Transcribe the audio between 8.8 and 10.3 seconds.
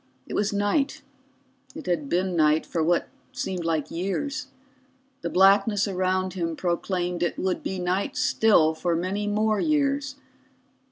many more years.